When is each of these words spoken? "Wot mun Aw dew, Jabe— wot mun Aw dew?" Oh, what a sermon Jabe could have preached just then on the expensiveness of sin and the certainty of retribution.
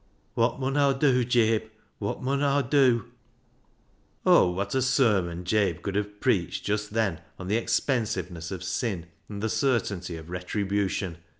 "Wot 0.35 0.59
mun 0.59 0.77
Aw 0.77 0.93
dew, 0.93 1.23
Jabe— 1.23 1.69
wot 1.99 2.23
mun 2.23 2.41
Aw 2.41 2.63
dew?" 2.63 3.05
Oh, 4.25 4.49
what 4.49 4.73
a 4.73 4.81
sermon 4.81 5.45
Jabe 5.45 5.77
could 5.83 5.93
have 5.93 6.19
preached 6.19 6.65
just 6.65 6.95
then 6.95 7.21
on 7.37 7.47
the 7.49 7.57
expensiveness 7.57 8.49
of 8.49 8.63
sin 8.63 9.05
and 9.29 9.43
the 9.43 9.47
certainty 9.47 10.17
of 10.17 10.31
retribution. 10.31 11.19